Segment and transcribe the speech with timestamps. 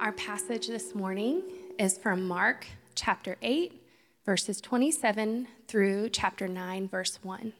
[0.00, 1.42] Our passage this morning
[1.76, 3.82] is from Mark chapter 8,
[4.24, 7.52] verses 27 through chapter 9, verse 1.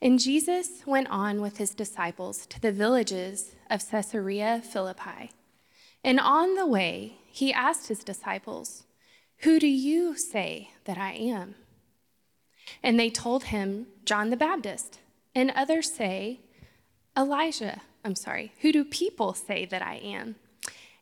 [0.00, 5.32] And Jesus went on with his disciples to the villages of Caesarea Philippi.
[6.02, 8.84] And on the way, he asked his disciples,
[9.40, 11.56] Who do you say that I am?
[12.82, 15.00] And they told him, John the Baptist,
[15.34, 16.40] and others say,
[17.18, 17.80] Elijah.
[18.04, 20.36] I'm sorry, who do people say that I am?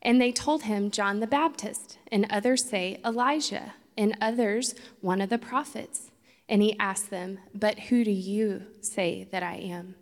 [0.01, 5.29] And they told him, John the Baptist, and others say, Elijah, and others, one of
[5.29, 6.11] the prophets.
[6.49, 9.97] And he asked them, But who do you say that I am?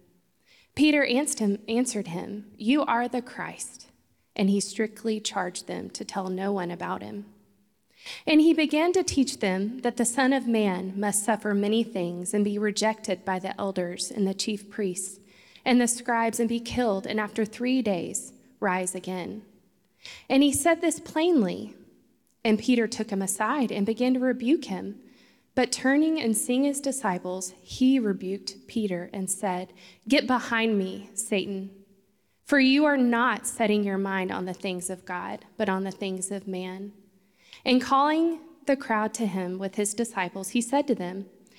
[0.75, 3.89] Peter answered him, You are the Christ.
[4.37, 7.27] And he strictly charged them to tell no one about him.
[8.27, 12.35] And he began to teach them that the Son of Man must suffer many things
[12.35, 15.21] and be rejected by the elders and the chief priests
[15.65, 19.43] and the scribes and be killed, and after three days rise again.
[20.29, 21.75] And he said this plainly.
[22.45, 24.97] And Peter took him aside and began to rebuke him.
[25.55, 29.73] But turning and seeing his disciples, he rebuked Peter and said,
[30.07, 31.71] Get behind me, Satan.
[32.45, 35.91] For you are not setting your mind on the things of God, but on the
[35.91, 36.93] things of man.
[37.65, 41.27] And calling the crowd to him with his disciples, he said to them,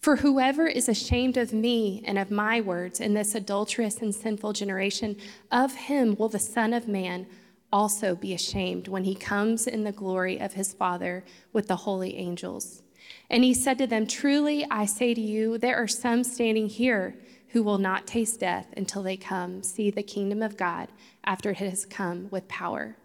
[0.00, 4.52] For whoever is ashamed of me and of my words in this adulterous and sinful
[4.52, 5.16] generation,
[5.50, 7.26] of him will the Son of Man
[7.72, 12.16] also be ashamed when he comes in the glory of his Father with the holy
[12.16, 12.82] angels.
[13.28, 17.16] And he said to them, Truly I say to you, there are some standing here
[17.48, 20.88] who will not taste death until they come see the kingdom of God
[21.24, 22.96] after it has come with power.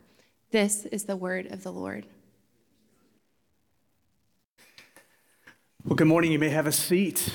[0.52, 2.06] This is the word of the Lord.
[5.86, 6.32] Well, good morning.
[6.32, 7.30] You may have a seat.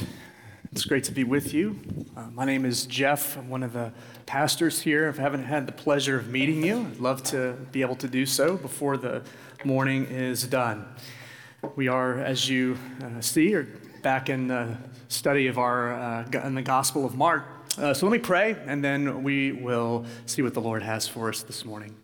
[0.72, 1.78] It's great to be with you.
[2.16, 3.36] Uh, my name is Jeff.
[3.36, 3.92] I'm one of the
[4.24, 5.06] pastors here.
[5.10, 8.08] If I haven't had the pleasure of meeting you, I'd love to be able to
[8.08, 9.22] do so before the
[9.64, 10.88] morning is done.
[11.76, 13.64] We are, as you uh, see, are
[14.00, 14.78] back in the
[15.08, 17.44] study of our uh, in the Gospel of Mark.
[17.76, 21.28] Uh, so let me pray, and then we will see what the Lord has for
[21.28, 21.96] us this morning.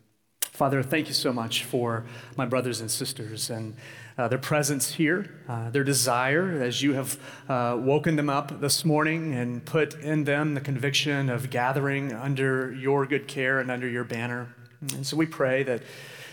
[0.43, 2.05] Father, thank you so much for
[2.37, 3.75] my brothers and sisters and
[4.17, 8.85] uh, their presence here, uh, their desire as you have uh, woken them up this
[8.85, 13.89] morning and put in them the conviction of gathering under your good care and under
[13.89, 14.55] your banner.
[14.95, 15.83] And so we pray that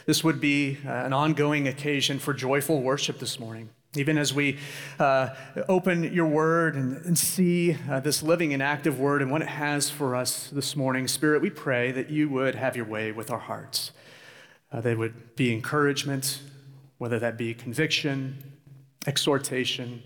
[0.06, 3.70] this would be uh, an ongoing occasion for joyful worship this morning.
[3.96, 4.58] Even as we
[5.00, 5.30] uh,
[5.68, 9.50] open your word and, and see uh, this living and active word and what it
[9.50, 13.30] has for us this morning, Spirit, we pray that you would have your way with
[13.30, 13.92] our hearts.
[14.72, 16.40] Uh, they would be encouragement,
[17.02, 18.38] whether that be conviction,
[19.08, 20.04] exhortation,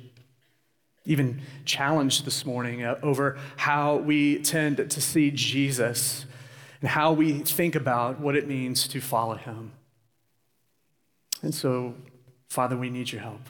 [1.03, 6.25] even challenge this morning uh, over how we tend to see Jesus
[6.79, 9.73] and how we think about what it means to follow him.
[11.41, 11.95] And so,
[12.47, 13.41] Father, we need your help.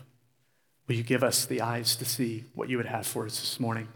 [0.87, 3.59] Will you give us the eyes to see what you would have for us this
[3.59, 3.89] morning?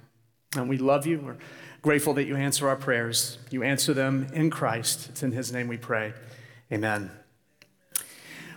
[0.56, 1.22] And we love you.
[1.22, 1.38] We're
[1.82, 3.40] grateful that you answer our prayers.
[3.50, 5.10] You answer them in Christ.
[5.10, 6.14] It's in his name we pray.
[6.72, 7.10] Amen.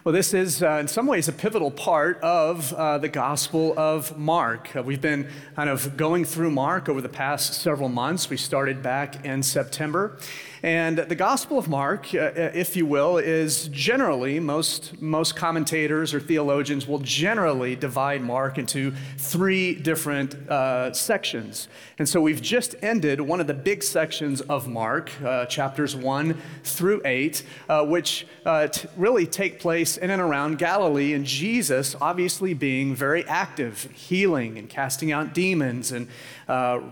[0.04, 4.18] Well, this is uh, in some ways a pivotal part of uh, the Gospel of
[4.18, 4.74] Mark.
[4.74, 8.28] Uh, we've been kind of going through Mark over the past several months.
[8.28, 10.18] We started back in September.
[10.64, 16.14] And the Gospel of Mark, uh, uh, if you will, is generally, most, most commentators
[16.14, 21.66] or theologians will generally divide Mark into three different uh, sections.
[21.98, 26.40] And so we've just ended one of the big sections of Mark, uh, chapters 1
[26.62, 31.96] through 8, uh, which uh, t- really take place in and around Galilee, and Jesus
[32.00, 36.06] obviously being very active, healing and casting out demons and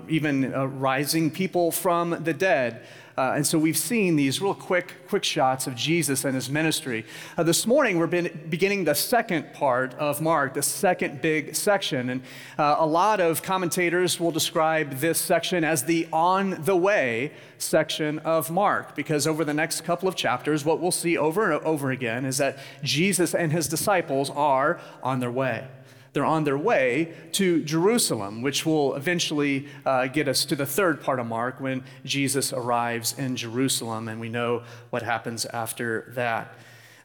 [0.08, 2.82] even rising people from the dead.
[3.20, 7.04] Uh, and so we've seen these real quick, quick shots of Jesus and his ministry.
[7.36, 12.08] Uh, this morning, we're beginning the second part of Mark, the second big section.
[12.08, 12.22] And
[12.58, 18.20] uh, a lot of commentators will describe this section as the on the way section
[18.20, 21.90] of Mark, because over the next couple of chapters, what we'll see over and over
[21.90, 25.68] again is that Jesus and his disciples are on their way.
[26.12, 31.00] They're on their way to Jerusalem, which will eventually uh, get us to the third
[31.00, 36.54] part of Mark when Jesus arrives in Jerusalem, and we know what happens after that.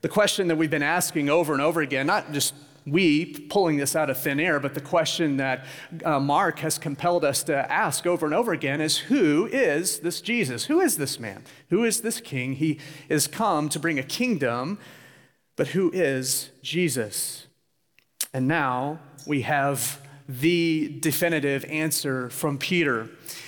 [0.02, 2.54] The question that we've been asking over and over again, not just
[2.86, 5.66] we pulling this out of thin air, but the question that
[6.04, 10.22] uh, Mark has compelled us to ask over and over again is who is this
[10.22, 10.66] Jesus?
[10.66, 11.44] Who is this man?
[11.70, 12.54] Who is this king?
[12.54, 12.80] He
[13.10, 14.78] is come to bring a kingdom,
[15.56, 17.45] but who is Jesus?
[18.36, 23.08] And now we have the definitive answer from Peter.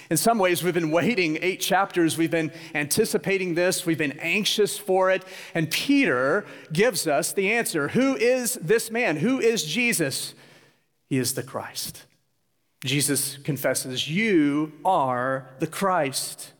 [0.10, 2.18] In some ways, we've been waiting eight chapters.
[2.18, 3.86] We've been anticipating this.
[3.86, 5.26] We've been anxious for it.
[5.54, 9.18] And Peter gives us the answer Who is this man?
[9.18, 10.34] Who is Jesus?
[11.10, 12.06] He is the Christ.
[12.86, 16.54] Jesus confesses, You are the Christ.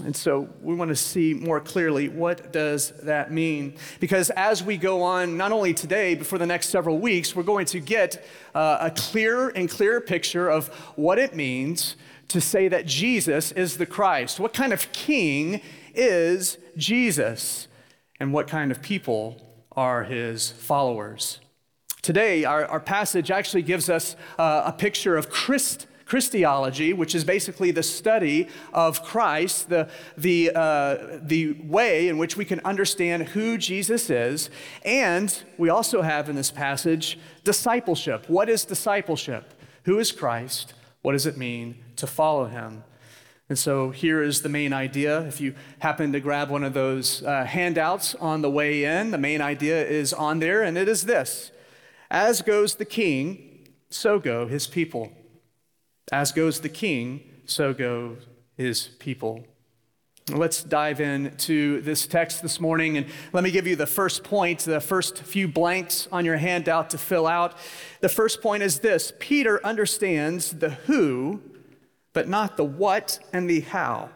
[0.00, 3.74] And so we want to see more clearly what does that mean?
[4.00, 7.42] Because as we go on, not only today, but for the next several weeks, we're
[7.42, 8.24] going to get
[8.54, 11.96] uh, a clearer and clearer picture of what it means
[12.28, 14.40] to say that Jesus is the Christ.
[14.40, 15.60] What kind of king
[15.94, 17.68] is Jesus?
[18.18, 21.38] And what kind of people are his followers?
[22.00, 27.24] Today, our, our passage actually gives us uh, a picture of Christ Christology, which is
[27.24, 29.88] basically the study of Christ, the,
[30.18, 34.50] the, uh, the way in which we can understand who Jesus is.
[34.84, 38.28] And we also have in this passage discipleship.
[38.28, 39.54] What is discipleship?
[39.84, 40.74] Who is Christ?
[41.00, 42.84] What does it mean to follow him?
[43.48, 45.22] And so here is the main idea.
[45.22, 49.16] If you happen to grab one of those uh, handouts on the way in, the
[49.18, 51.52] main idea is on there, and it is this
[52.10, 55.10] As goes the king, so go his people.
[56.12, 58.18] As goes the king, so go
[58.58, 59.44] his people.
[60.30, 64.60] Let's dive into this text this morning and let me give you the first point,
[64.60, 67.56] the first few blanks on your handout to fill out.
[68.00, 71.40] The first point is this Peter understands the who,
[72.12, 74.10] but not the what and the how.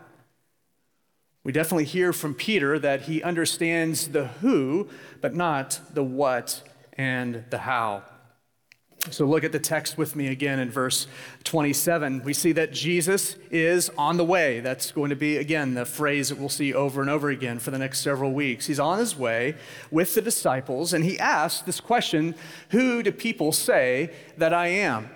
[1.45, 4.91] We definitely hear from Peter that he understands the who,
[5.23, 6.63] but not the what
[6.93, 8.03] and the how.
[9.11, 11.07] So look at the text with me again in verse
[11.45, 12.23] 27.
[12.25, 14.61] We see that Jesus is on the way.
[14.61, 17.71] That's going to be, again, the phrase that we'll see over and over again for
[17.71, 18.67] the next several weeks.
[18.67, 19.55] He's on his way
[19.91, 22.35] with the disciples, and he asks this question
[22.71, 25.11] Who do people say that I am?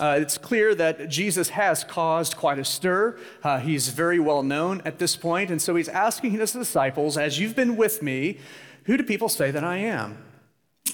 [0.00, 3.18] Uh, it's clear that Jesus has caused quite a stir.
[3.42, 7.38] Uh, he's very well known at this point, and so he's asking his disciples, As
[7.40, 8.38] you've been with me,
[8.84, 10.18] who do people say that I am?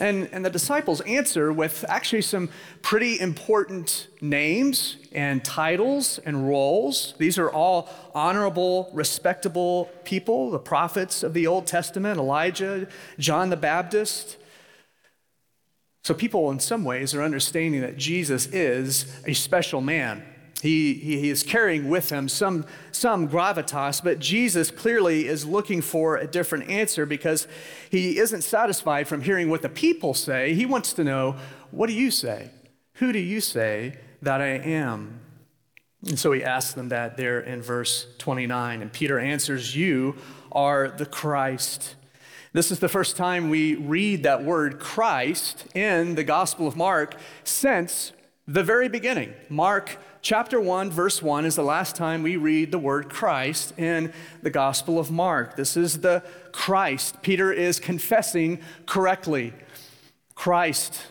[0.01, 2.51] And, and the disciples answer with actually some
[2.83, 7.15] pretty important names and titles and roles.
[7.19, 12.87] These are all honorable, respectable people, the prophets of the Old Testament Elijah,
[13.19, 14.37] John the Baptist.
[16.05, 20.23] So people, in some ways, are understanding that Jesus is a special man.
[20.63, 26.17] He, he, is carrying with him some, some gravitas, but Jesus clearly is looking for
[26.17, 27.47] a different answer because
[27.91, 30.55] he isn't satisfied from hearing what the people say.
[30.55, 31.37] He wants to know,
[31.71, 32.51] what do you say?
[32.95, 35.21] Who do you say that I am?
[36.07, 38.83] And so he asks them that there in verse 29.
[38.83, 40.17] And Peter answers, You
[40.51, 41.95] are the Christ.
[42.53, 47.15] This is the first time we read that word Christ in the Gospel of Mark
[47.45, 48.13] since
[48.47, 49.35] the very beginning.
[49.49, 54.13] Mark chapter 1, verse 1 is the last time we read the word Christ in
[54.43, 55.57] the Gospel of Mark.
[55.57, 56.23] This is the
[56.53, 57.23] Christ.
[57.23, 59.53] Peter is confessing correctly
[60.35, 61.07] Christ,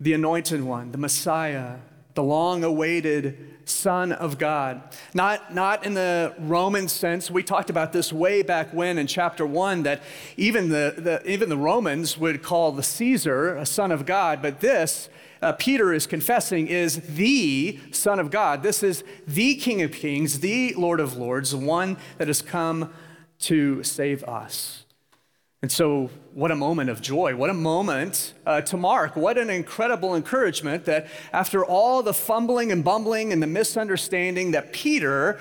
[0.00, 1.76] the anointed one, the Messiah,
[2.14, 4.82] the long awaited Son of God.
[5.14, 7.30] Not, not in the Roman sense.
[7.30, 10.02] We talked about this way back when in chapter one that
[10.36, 14.60] even the, the, even the Romans would call the Caesar a son of God, but
[14.60, 15.08] this
[15.42, 18.62] uh, Peter is confessing is the Son of God.
[18.62, 22.92] This is the King of Kings, the Lord of Lords, the one that has come
[23.40, 24.84] to save us.
[25.62, 27.36] And so, what a moment of joy.
[27.36, 29.14] What a moment uh, to mark.
[29.14, 34.72] What an incredible encouragement that after all the fumbling and bumbling and the misunderstanding, that
[34.72, 35.38] Peter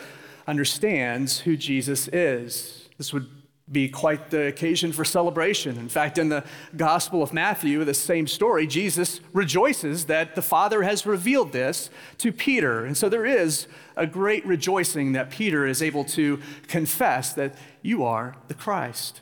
[0.47, 2.87] understands who Jesus is.
[2.99, 3.27] This would
[3.71, 5.77] be quite the occasion for celebration.
[5.77, 6.43] In fact, in the
[6.75, 12.31] Gospel of Matthew, the same story, Jesus rejoices that the Father has revealed this to
[12.31, 12.85] Peter.
[12.85, 18.03] And so there is a great rejoicing that Peter is able to confess that you
[18.03, 19.21] are the Christ.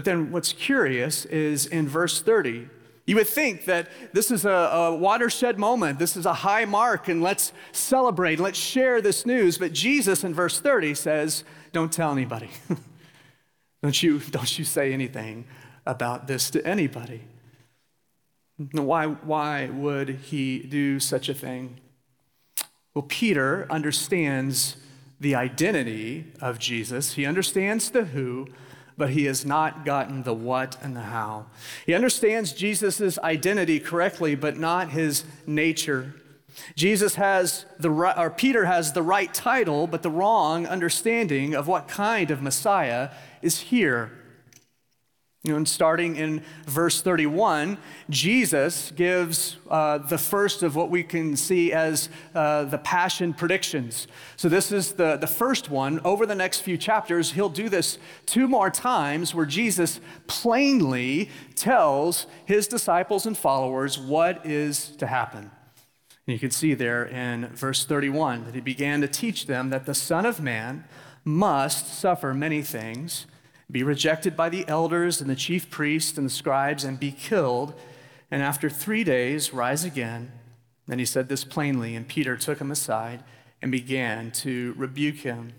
[0.00, 2.70] But then what's curious is in verse 30,
[3.04, 5.98] you would think that this is a, a, watershed moment.
[5.98, 9.58] This is a high mark, and let's celebrate, let's share this news.
[9.58, 12.48] But Jesus in verse 30 says, Don't tell anybody.
[13.82, 15.44] Don't you, don't you say anything
[15.84, 17.24] about this to anybody.
[18.72, 21.78] Why, why would he do such a thing?
[22.94, 24.78] Well, Peter understands
[25.20, 28.48] the identity of Jesus, he understands the who,
[28.96, 31.46] but he has not gotten the what and the how.
[31.86, 36.14] He understands Jesus' identity correctly, but not his nature.
[36.74, 41.68] Jesus has the right, or Peter has the right title, but the wrong understanding of
[41.68, 43.10] what kind of Messiah
[43.42, 44.12] is here.
[45.42, 47.78] You know, and starting in verse 31,
[48.10, 54.06] Jesus gives uh, the first of what we can see as uh, the passion predictions.
[54.36, 55.98] So, this is the, the first one.
[56.04, 62.26] Over the next few chapters, he'll do this two more times where Jesus plainly tells
[62.44, 65.50] his disciples and followers what is to happen.
[66.26, 69.86] And you can see there in verse 31 that he began to teach them that
[69.86, 70.84] the Son of Man
[71.24, 73.26] must suffer many things
[73.70, 77.74] be rejected by the elders and the chief priests and the scribes, and be killed,
[78.30, 80.32] and after three days rise again.
[80.86, 83.22] Then he said this plainly, and Peter took him aside
[83.62, 85.52] and began to rebuke him.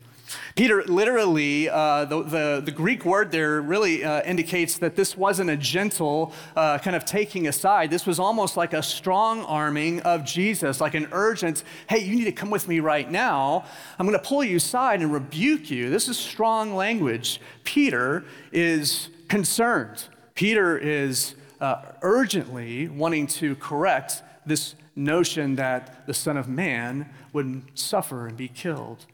[0.55, 5.50] Peter literally, uh, the, the, the, Greek word there really uh, indicates that this wasn't
[5.50, 7.89] a gentle uh, kind of taking aside.
[7.89, 12.25] This was almost like a strong arming of Jesus, like an urgent, hey, you need
[12.25, 13.65] to come with me right now.
[13.97, 15.89] I'm going to pull you aside and rebuke you.
[15.89, 17.41] This is strong language.
[17.63, 20.05] Peter is concerned.
[20.35, 27.63] Peter is uh, urgently wanting to correct this notion that the Son of Man would
[27.75, 29.05] suffer and be killed.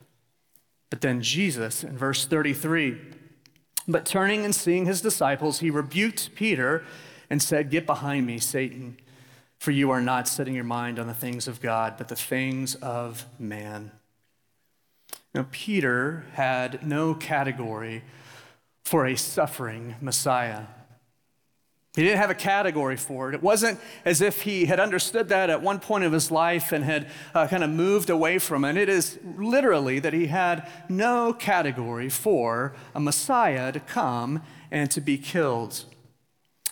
[0.90, 2.98] But then Jesus, in verse 33,
[3.88, 6.84] but turning and seeing his disciples, he rebuked Peter
[7.30, 8.98] and said, Get behind me, Satan,
[9.60, 12.76] for you are not setting your mind on the things of God, but the things
[12.76, 13.92] of man.
[15.34, 18.04] Now, Peter had no category
[18.84, 20.64] for a suffering Messiah.
[21.98, 23.34] He didn't have a category for it.
[23.34, 26.84] It wasn't as if he had understood that at one point of his life and
[26.84, 28.78] had uh, kind of moved away from it.
[28.78, 35.02] It is literally that he had no category for a Messiah to come and to
[35.02, 35.86] be killed.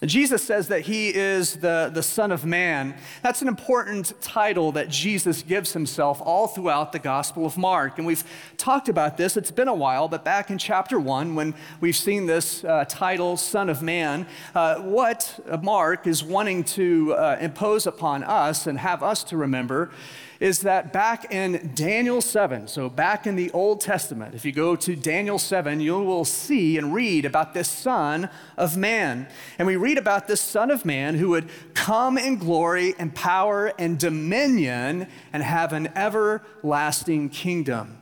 [0.03, 2.95] Jesus says that he is the, the Son of Man.
[3.23, 7.97] That's an important title that Jesus gives himself all throughout the Gospel of Mark.
[7.97, 8.25] And we've
[8.57, 12.25] talked about this, it's been a while, but back in chapter one, when we've seen
[12.25, 18.23] this uh, title, Son of Man, uh, what Mark is wanting to uh, impose upon
[18.25, 19.91] us and have us to remember
[20.39, 24.75] is that back in Daniel 7, so back in the Old Testament, if you go
[24.75, 29.27] to Daniel 7, you will see and read about this Son of Man.
[29.57, 33.73] And we read about this Son of Man who would come in glory and power
[33.79, 37.97] and dominion and have an everlasting kingdom.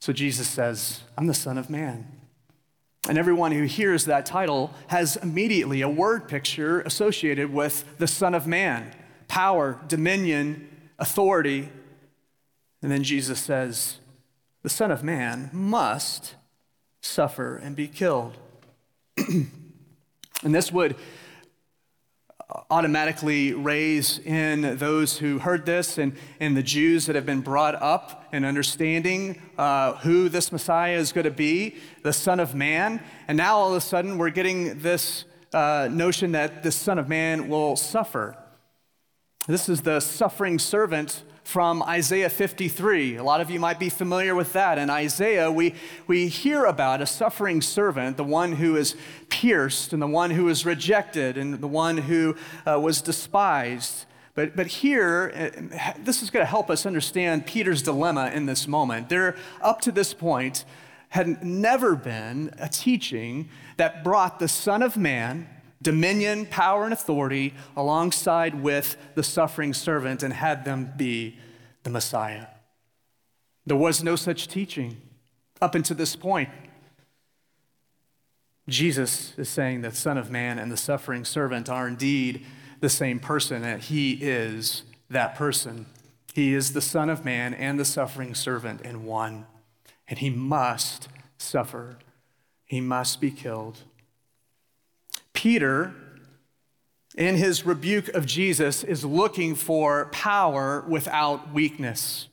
[0.00, 2.06] So Jesus says, I'm the Son of Man.
[3.08, 8.34] And everyone who hears that title has immediately a word picture associated with the Son
[8.34, 8.92] of Man
[9.28, 11.70] power, dominion, authority.
[12.82, 13.98] And then Jesus says,
[14.62, 16.34] the Son of Man must
[17.00, 18.36] suffer and be killed.
[19.16, 19.48] and
[20.42, 20.96] this would
[22.70, 27.74] automatically raise in those who heard this and, and the Jews that have been brought
[27.82, 33.02] up in understanding uh, who this Messiah is going to be, the Son of Man.
[33.26, 37.08] And now all of a sudden we're getting this uh, notion that the Son of
[37.08, 38.36] Man will suffer.
[39.48, 43.14] This is the suffering servant from Isaiah 53.
[43.14, 44.76] A lot of you might be familiar with that.
[44.76, 45.76] In Isaiah, we,
[46.08, 48.96] we hear about a suffering servant, the one who is
[49.28, 52.34] pierced, and the one who is rejected, and the one who
[52.66, 54.06] uh, was despised.
[54.34, 58.66] But, but here, uh, this is going to help us understand Peter's dilemma in this
[58.66, 59.08] moment.
[59.08, 60.64] There, up to this point,
[61.10, 65.48] had never been a teaching that brought the Son of Man
[65.86, 71.38] dominion, power, and authority alongside with the suffering servant and had them be
[71.84, 72.48] the Messiah.
[73.64, 75.00] There was no such teaching
[75.62, 76.48] up until this point.
[78.68, 82.44] Jesus is saying that Son of Man and the suffering servant are indeed
[82.80, 85.86] the same person, and he is that person.
[86.34, 89.46] He is the Son of Man and the suffering servant in one,
[90.08, 91.06] and he must
[91.38, 91.98] suffer.
[92.64, 93.84] He must be killed.
[95.36, 95.94] Peter,
[97.16, 102.28] in his rebuke of Jesus, is looking for power without weakness.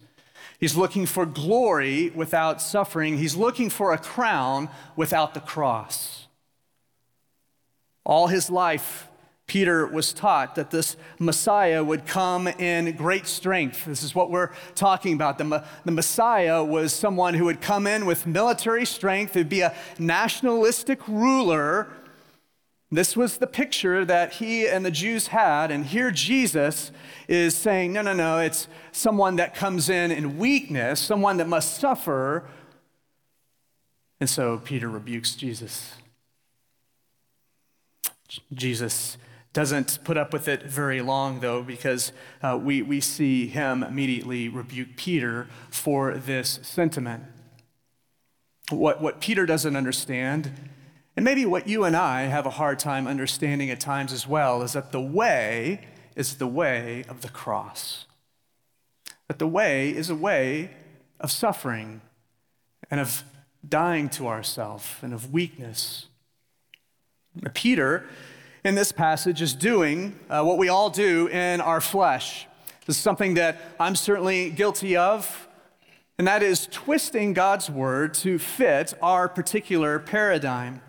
[0.57, 3.17] He's looking for glory without suffering.
[3.17, 6.27] He's looking for a crown without the cross.
[8.05, 9.09] All his life,
[9.47, 13.83] Peter was taught that this Messiah would come in great strength.
[13.83, 15.37] This is what we're talking about.
[15.37, 19.75] The, the Messiah was someone who would come in with military strength, he'd be a
[19.99, 21.89] nationalistic ruler
[22.97, 25.71] this was the picture that he and the Jews had.
[25.71, 26.91] And here Jesus
[27.27, 31.79] is saying, no, no, no, it's someone that comes in in weakness, someone that must
[31.79, 32.45] suffer.
[34.19, 35.93] And so Peter rebukes Jesus.
[38.53, 39.17] Jesus
[39.53, 44.49] doesn't put up with it very long, though, because uh, we, we see him immediately
[44.49, 47.23] rebuke Peter for this sentiment.
[48.69, 50.51] What, what Peter doesn't understand,
[51.15, 54.61] and maybe what you and I have a hard time understanding at times as well,
[54.61, 58.05] is that the way is the way of the cross.
[59.27, 60.71] That the way is a way
[61.19, 62.01] of suffering
[62.89, 63.23] and of
[63.67, 66.07] dying to ourselves and of weakness.
[67.53, 68.05] Peter
[68.63, 72.47] in this passage is doing uh, what we all do in our flesh.
[72.85, 75.47] This is something that I'm certainly guilty of,
[76.17, 80.81] and that is twisting God's word to fit our particular paradigm.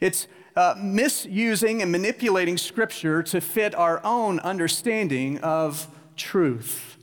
[0.00, 0.26] It's
[0.56, 5.86] uh, misusing and manipulating scripture to fit our own understanding of
[6.16, 6.96] truth.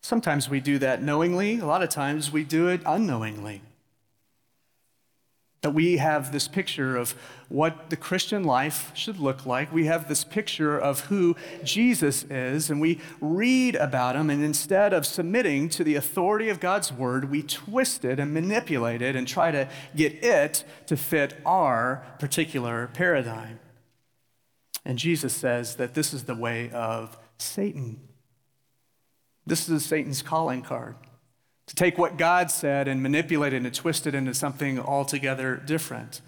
[0.00, 3.62] Sometimes we do that knowingly, a lot of times we do it unknowingly.
[5.62, 7.14] That we have this picture of
[7.48, 9.72] what the Christian life should look like.
[9.72, 14.92] We have this picture of who Jesus is, and we read about him, and instead
[14.92, 19.28] of submitting to the authority of God's word, we twist it and manipulate it and
[19.28, 23.60] try to get it to fit our particular paradigm.
[24.84, 28.00] And Jesus says that this is the way of Satan.
[29.46, 30.96] This is Satan's calling card
[31.72, 36.20] to take what God said and manipulate it and twist it into something altogether different.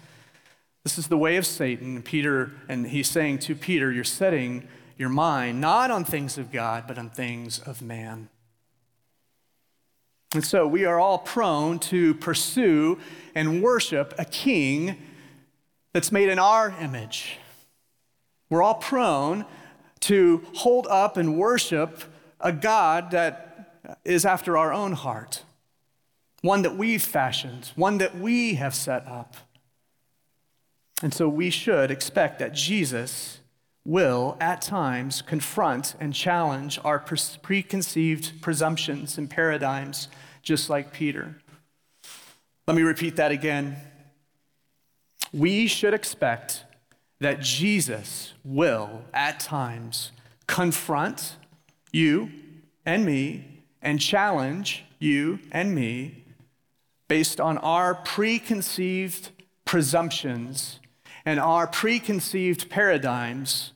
[0.83, 2.01] This is the way of Satan.
[2.01, 6.85] Peter, and he's saying to Peter, You're setting your mind not on things of God,
[6.87, 8.29] but on things of man.
[10.33, 12.97] And so we are all prone to pursue
[13.35, 14.97] and worship a king
[15.93, 17.37] that's made in our image.
[18.49, 19.45] We're all prone
[20.01, 22.03] to hold up and worship
[22.39, 23.44] a God that
[24.03, 25.43] is after our own heart,
[26.41, 29.35] one that we've fashioned, one that we have set up.
[31.01, 33.39] And so we should expect that Jesus
[33.83, 40.07] will, at times, confront and challenge our preconceived presumptions and paradigms,
[40.41, 41.35] just like Peter.
[42.67, 43.77] Let me repeat that again.
[45.31, 46.63] We should expect
[47.19, 50.11] that Jesus will, at times,
[50.47, 51.35] confront
[51.91, 52.31] you
[52.85, 53.54] and me
[53.85, 56.23] and challenge you and me
[57.07, 59.29] based on our preconceived
[59.63, 60.79] presumptions
[61.23, 63.71] and our preconceived paradigms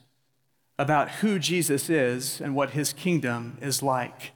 [0.79, 4.31] about who Jesus is and what his kingdom is like.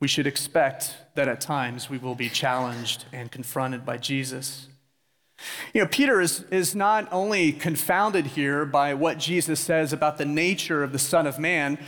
[0.00, 4.68] We should expect that at times we will be challenged and confronted by Jesus.
[5.74, 10.24] You know, Peter is, is not only confounded here by what Jesus says about the
[10.24, 11.78] nature of the Son of Man,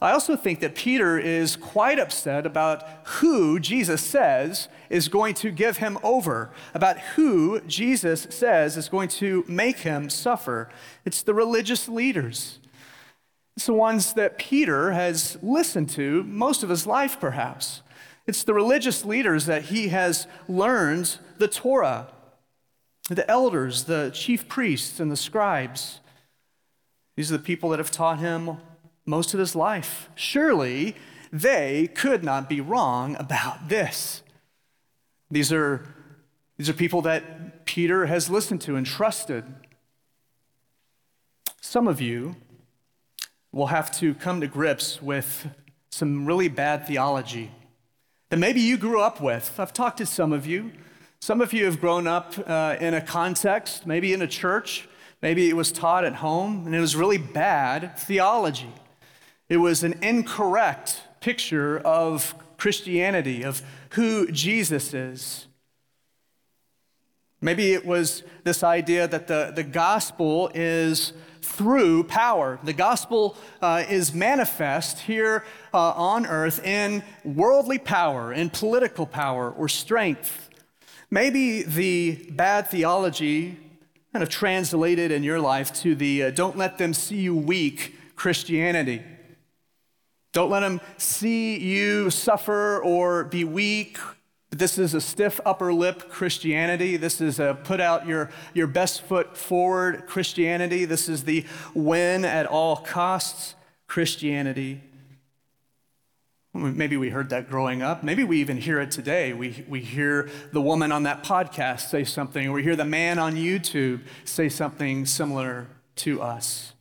[0.00, 5.50] I also think that Peter is quite upset about who Jesus says is going to
[5.50, 10.68] give him over, about who Jesus says is going to make him suffer.
[11.06, 12.58] It's the religious leaders.
[13.56, 17.80] It's the ones that Peter has listened to most of his life, perhaps.
[18.26, 22.08] It's the religious leaders that he has learned the Torah,
[23.08, 26.00] the elders, the chief priests, and the scribes.
[27.16, 28.58] These are the people that have taught him
[29.06, 30.10] most of his life.
[30.14, 30.96] Surely
[31.32, 34.22] they could not be wrong about this.
[35.30, 35.86] These are,
[36.56, 39.44] these are people that Peter has listened to and trusted.
[41.60, 42.36] Some of you
[43.52, 45.48] will have to come to grips with
[45.90, 47.50] some really bad theology
[48.28, 49.58] that maybe you grew up with.
[49.58, 50.72] I've talked to some of you.
[51.20, 54.88] Some of you have grown up uh, in a context, maybe in a church,
[55.22, 58.72] maybe it was taught at home, and it was really bad theology.
[59.48, 65.46] It was an incorrect picture of Christianity, of who Jesus is.
[67.40, 72.58] Maybe it was this idea that the, the gospel is through power.
[72.64, 79.50] The gospel uh, is manifest here uh, on earth in worldly power, in political power
[79.50, 80.48] or strength.
[81.10, 83.58] Maybe the bad theology
[84.12, 87.94] kind of translated in your life to the uh, don't let them see you weak
[88.16, 89.02] Christianity.
[90.36, 93.96] Don't let them see you suffer or be weak.
[94.50, 96.98] This is a stiff upper lip Christianity.
[96.98, 100.84] This is a put out your, your best foot forward Christianity.
[100.84, 103.54] This is the win at all costs
[103.86, 104.82] Christianity.
[106.52, 108.04] Maybe we heard that growing up.
[108.04, 109.32] Maybe we even hear it today.
[109.32, 113.18] We, we hear the woman on that podcast say something, or we hear the man
[113.18, 116.74] on YouTube say something similar to us.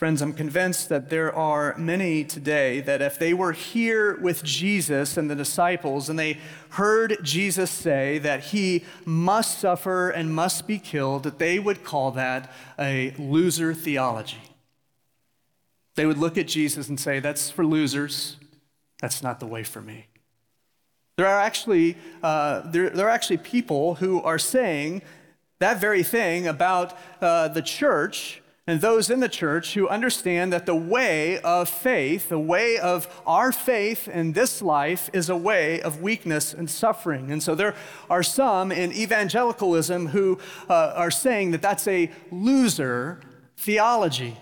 [0.00, 5.18] Friends, I'm convinced that there are many today that if they were here with Jesus
[5.18, 6.38] and the disciples and they
[6.70, 12.12] heard Jesus say that he must suffer and must be killed, that they would call
[12.12, 14.40] that a loser theology.
[15.96, 18.38] They would look at Jesus and say, That's for losers.
[19.02, 20.06] That's not the way for me.
[21.18, 25.02] There are actually, uh, there, there, are actually people who are saying
[25.58, 28.39] that very thing about uh, the church
[28.70, 33.08] and those in the church who understand that the way of faith, the way of
[33.26, 37.32] our faith in this life, is a way of weakness and suffering.
[37.32, 37.74] And so there
[38.08, 43.20] are some in evangelicalism who uh, are saying that that's a loser
[43.56, 44.36] theology.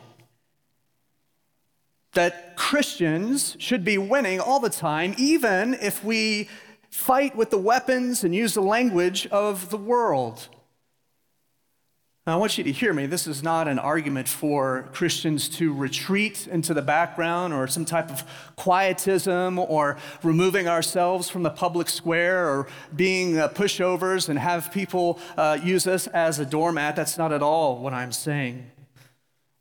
[2.12, 6.50] That Christians should be winning all the time, even if we
[6.90, 10.48] fight with the weapons and use the language of the world.
[12.28, 13.06] Now, I want you to hear me.
[13.06, 18.10] This is not an argument for Christians to retreat into the background or some type
[18.10, 18.22] of
[18.54, 25.18] quietism or removing ourselves from the public square or being uh, pushovers and have people
[25.38, 26.96] uh, use us as a doormat.
[26.96, 28.72] That's not at all what I'm saying.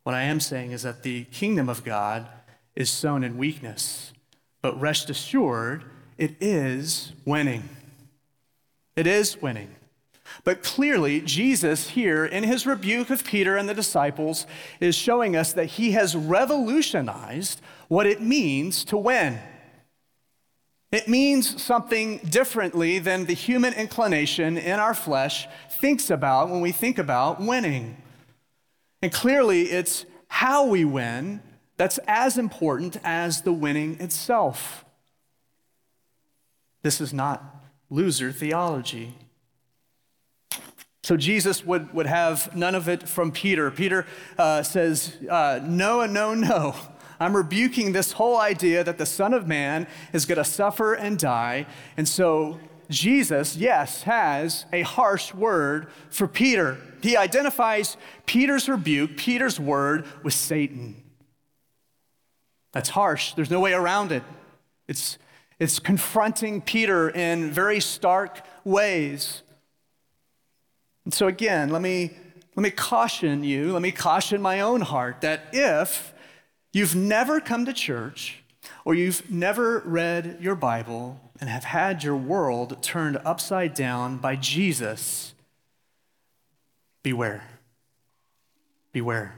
[0.03, 2.27] What I am saying is that the kingdom of God
[2.75, 4.11] is sown in weakness,
[4.61, 5.85] but rest assured,
[6.17, 7.69] it is winning.
[8.97, 9.76] It is winning.
[10.43, 14.45] But clearly, Jesus here in his rebuke of Peter and the disciples
[14.79, 19.39] is showing us that he has revolutionized what it means to win.
[20.91, 25.47] It means something differently than the human inclination in our flesh
[25.81, 27.97] thinks about when we think about winning.
[29.01, 31.41] And clearly, it's how we win
[31.75, 34.85] that's as important as the winning itself.
[36.83, 37.43] This is not
[37.89, 39.15] loser theology.
[41.07, 43.71] So Jesus would, would have none of it from Peter.
[43.71, 44.05] Peter
[44.37, 46.75] uh, says, uh, No, no, no.
[47.17, 51.17] I'm rebuking this whole idea that the Son of Man is going to suffer and
[51.17, 51.65] die.
[51.95, 56.77] And so Jesus, yes, has a harsh word for Peter.
[57.01, 61.01] He identifies Peter's rebuke, Peter's word, with Satan.
[62.73, 63.33] That's harsh.
[63.33, 64.23] There's no way around it.
[64.89, 65.17] It's,
[65.57, 69.43] it's confronting Peter in very stark ways.
[71.07, 72.11] And so, again, let me,
[72.57, 76.13] let me caution you, let me caution my own heart that if
[76.73, 78.43] you've never come to church
[78.83, 84.35] or you've never read your Bible and have had your world turned upside down by
[84.35, 85.33] Jesus,
[87.03, 87.45] beware.
[88.91, 89.33] Beware.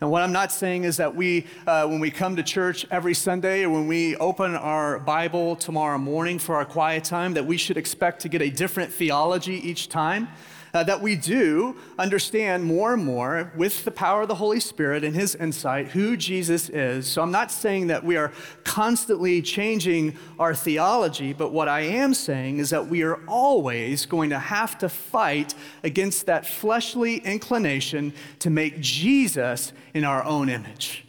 [0.00, 3.14] And what I'm not saying is that we, uh, when we come to church every
[3.14, 7.56] Sunday or when we open our Bible tomorrow morning for our quiet time, that we
[7.56, 10.28] should expect to get a different theology each time
[10.74, 15.04] uh, that we do understand more and more with the power of the Holy Spirit
[15.04, 17.06] and His insight who Jesus is.
[17.06, 18.32] So I'm not saying that we are
[18.64, 24.30] constantly changing our theology, but what I am saying is that we are always going
[24.30, 31.06] to have to fight against that fleshly inclination to make Jesus in our own image.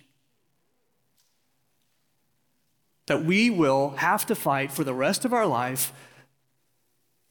[3.08, 5.92] That we will have to fight for the rest of our life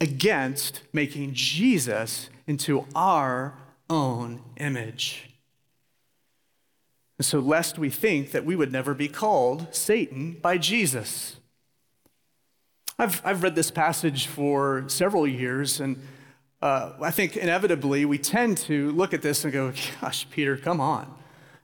[0.04, 3.54] against making Jesus into our
[3.88, 5.30] own image.
[7.16, 11.36] And so, lest we think that we would never be called Satan by Jesus.
[12.98, 15.96] I've, I've read this passage for several years, and
[16.60, 20.82] uh, I think inevitably we tend to look at this and go, Gosh, Peter, come
[20.82, 21.12] on.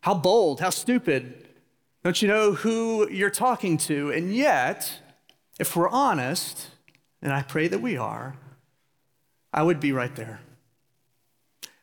[0.01, 1.47] How bold, how stupid.
[2.03, 4.11] Don't you know who you're talking to?
[4.13, 4.99] And yet,
[5.59, 6.69] if we're honest,
[7.23, 8.37] and I pray that we are,
[9.53, 10.41] I would be right there.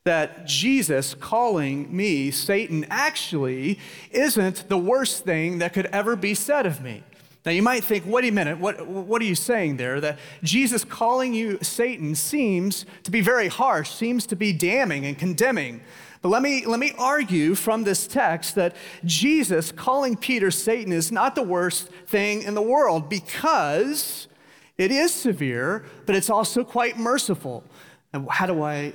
[0.06, 3.80] That Jesus calling me Satan actually
[4.12, 7.04] isn't the worst thing that could ever be said of me.
[7.45, 10.02] Now, you might think, wait a minute, what, what are you saying there?
[10.02, 15.17] That Jesus calling you Satan seems to be very harsh, seems to be damning and
[15.17, 15.80] condemning.
[16.21, 21.10] But let me, let me argue from this text that Jesus calling Peter Satan is
[21.10, 24.27] not the worst thing in the world because
[24.78, 27.63] it is severe, but it's also quite merciful.
[28.13, 28.94] And how do I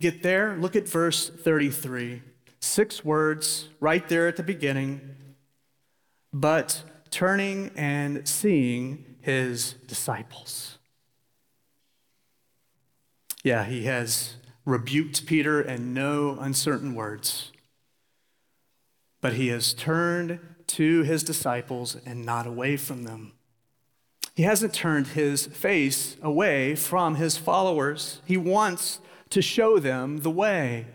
[0.00, 0.56] get there?
[0.56, 2.22] Look at verse 33.
[2.60, 5.00] Six words right there at the beginning.
[6.32, 10.78] But turning and seeing his disciples.
[13.42, 17.52] Yeah, he has rebuked Peter in no uncertain words.
[19.20, 23.32] But he has turned to his disciples and not away from them.
[24.34, 28.20] He hasn't turned his face away from his followers.
[28.24, 28.98] He wants
[29.30, 30.86] to show them the way.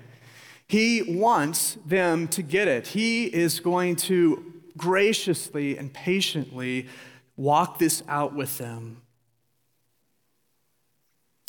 [0.68, 2.88] He wants them to get it.
[2.88, 6.88] He is going to graciously and patiently
[7.36, 9.02] walk this out with them.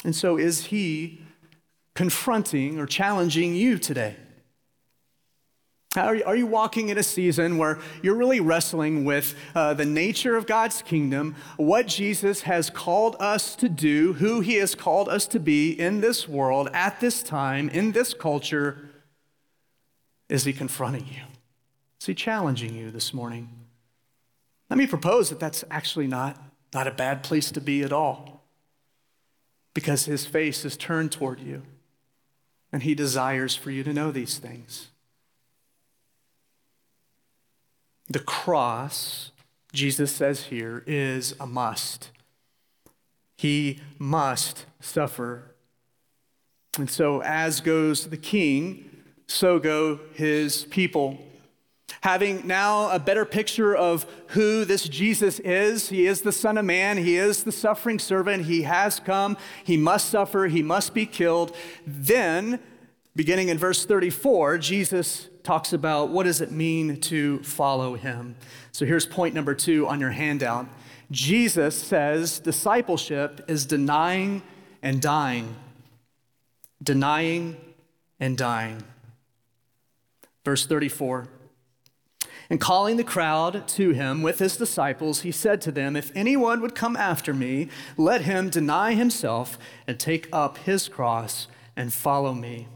[0.05, 1.21] And so, is He
[1.95, 4.17] confronting or challenging you today?
[5.99, 9.85] Are you, are you walking in a season where you're really wrestling with uh, the
[9.85, 15.09] nature of God's kingdom, what Jesus has called us to do, who he has called
[15.09, 18.89] us to be in this world, at this time, in this culture?
[20.29, 21.23] Is he confronting you?
[22.01, 23.49] Is he challenging you this morning?
[24.71, 26.41] Let me propose that that's actually not,
[26.75, 28.45] not a bad place to be at all
[29.75, 31.63] because his face is turned toward you
[32.73, 34.89] and he desires for you to know these things.
[38.11, 39.33] The cross,
[39.73, 42.11] Jesus says here, is a must.
[43.37, 45.55] He must suffer.
[46.79, 48.89] And so, as goes the king,
[49.27, 51.19] so go his people.
[52.03, 56.65] Having now a better picture of who this Jesus is, he is the Son of
[56.65, 61.07] Man, he is the suffering servant, he has come, he must suffer, he must be
[61.07, 61.55] killed.
[61.87, 62.61] Then,
[63.17, 68.37] beginning in verse 34, Jesus talks about what does it mean to follow him.
[68.71, 70.67] So here's point number 2 on your handout.
[71.11, 74.43] Jesus says discipleship is denying
[74.83, 75.57] and dying.
[76.83, 77.57] Denying
[78.21, 78.83] and dying.
[80.45, 81.29] Verse 34.
[82.51, 86.61] And calling the crowd to him with his disciples, he said to them, If anyone
[86.61, 92.35] would come after me, let him deny himself and take up his cross and follow
[92.35, 92.69] me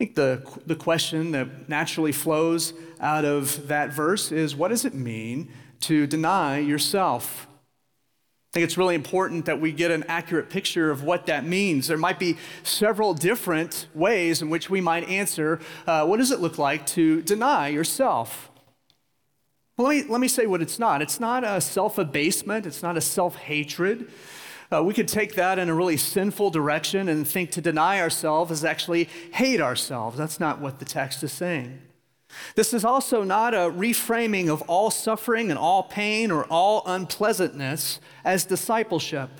[0.00, 4.94] think the, the question that naturally flows out of that verse is what does it
[4.94, 7.46] mean to deny yourself?
[7.46, 11.86] I think it's really important that we get an accurate picture of what that means.
[11.86, 16.40] There might be several different ways in which we might answer uh, what does it
[16.40, 18.50] look like to deny yourself?
[19.76, 21.02] Well, let me, let me say what it's not.
[21.02, 24.10] It's not a self abasement, it's not a self hatred.
[24.72, 28.52] Uh, we could take that in a really sinful direction and think to deny ourselves
[28.52, 30.16] is actually hate ourselves.
[30.16, 31.80] That's not what the text is saying.
[32.54, 37.98] This is also not a reframing of all suffering and all pain or all unpleasantness
[38.24, 39.30] as discipleship.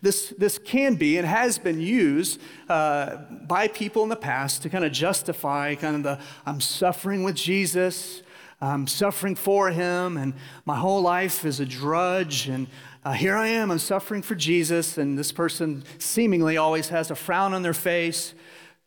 [0.00, 3.16] This, this can be and has been used uh,
[3.48, 7.34] by people in the past to kind of justify kind of the I'm suffering with
[7.34, 8.22] Jesus,
[8.60, 10.32] I'm suffering for him, and
[10.64, 12.68] my whole life is a drudge, and
[13.06, 17.14] uh, here I am, I'm suffering for Jesus, and this person seemingly always has a
[17.14, 18.34] frown on their face.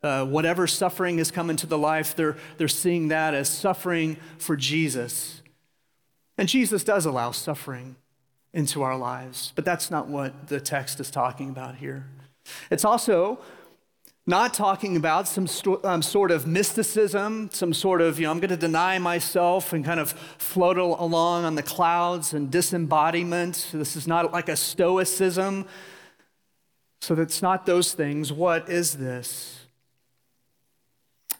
[0.03, 4.57] Uh, whatever suffering has come into the life, they're, they're seeing that as suffering for
[4.57, 5.41] Jesus.
[6.37, 7.95] And Jesus does allow suffering
[8.53, 12.05] into our lives, but that's not what the text is talking about here.
[12.69, 13.39] It's also
[14.29, 18.39] not talking about some sto- um, sort of mysticism, some sort of, you know, I'm
[18.39, 23.69] going to deny myself and kind of float along on the clouds and disembodiment.
[23.73, 25.65] This is not like a stoicism.
[27.01, 28.31] So that's not those things.
[28.31, 29.65] What is this?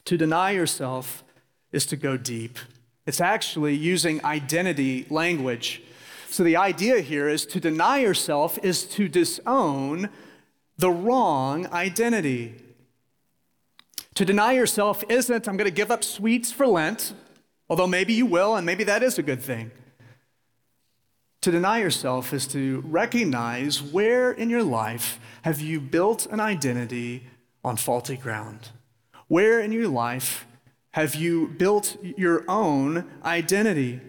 [0.05, 1.23] To deny yourself
[1.71, 2.57] is to go deep.
[3.05, 5.83] It's actually using identity language.
[6.29, 10.09] So the idea here is to deny yourself is to disown
[10.77, 12.55] the wrong identity.
[14.19, 17.13] To deny yourself isn't, I'm going to give up sweets for Lent,
[17.69, 19.71] although maybe you will, and maybe that is a good thing.
[21.39, 27.27] To deny yourself is to recognize where in your life have you built an identity
[27.63, 28.71] on faulty ground?
[29.29, 30.45] Where in your life
[30.91, 34.01] have you built your own identity?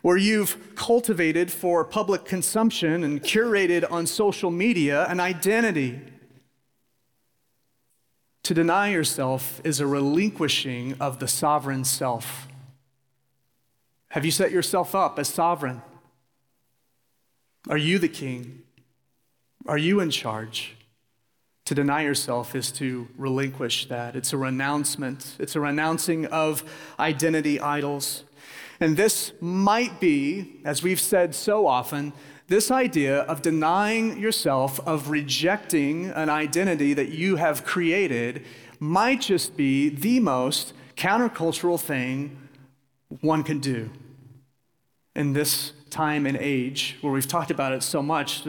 [0.00, 6.00] Where you've cultivated for public consumption and curated on social media an identity
[8.50, 12.48] to deny yourself is a relinquishing of the sovereign self.
[14.08, 15.82] Have you set yourself up as sovereign?
[17.68, 18.62] Are you the king?
[19.66, 20.74] Are you in charge?
[21.66, 24.16] To deny yourself is to relinquish that.
[24.16, 26.64] It's a renouncement, it's a renouncing of
[26.98, 28.24] identity idols.
[28.80, 32.12] And this might be, as we've said so often,
[32.50, 38.44] this idea of denying yourself, of rejecting an identity that you have created,
[38.80, 42.36] might just be the most countercultural thing
[43.20, 43.88] one can do
[45.14, 48.42] in this time and age where we've talked about it so much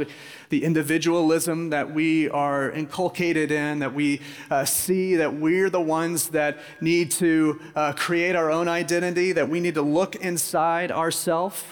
[0.50, 6.30] the individualism that we are inculcated in, that we uh, see that we're the ones
[6.30, 11.64] that need to uh, create our own identity, that we need to look inside ourselves.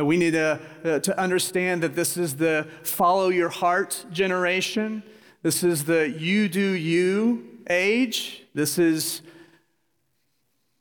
[0.00, 5.02] That we need to, uh, to understand that this is the follow your heart generation.
[5.42, 9.20] This is the you do you age, this is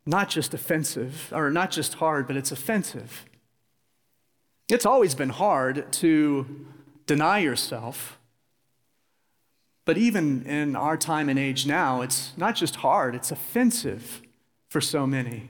[0.06, 3.26] not just offensive, or not just hard, but it's offensive.
[4.70, 6.66] It's always been hard to
[7.06, 8.18] deny yourself.
[9.84, 14.22] But even in our time and age now, it's not just hard, it's offensive
[14.70, 15.50] for so many.